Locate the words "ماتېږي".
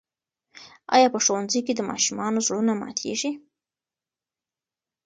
2.81-3.31